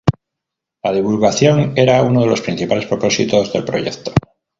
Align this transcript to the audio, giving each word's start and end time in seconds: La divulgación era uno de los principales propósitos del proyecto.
La 0.81 0.91
divulgación 0.93 1.73
era 1.75 2.01
uno 2.01 2.21
de 2.21 2.25
los 2.25 2.41
principales 2.41 2.87
propósitos 2.87 3.53
del 3.53 3.63
proyecto. 3.65 4.11